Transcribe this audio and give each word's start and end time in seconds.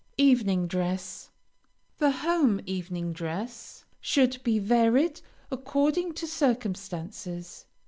EVENING 0.17 0.65
DRESS 0.65 1.29
The 1.99 2.09
home 2.09 2.59
evening 2.65 3.13
dress 3.13 3.85
should 3.99 4.41
be 4.43 4.57
varied 4.57 5.21
according 5.51 6.13
to 6.15 6.25
circumstances. 6.25 7.65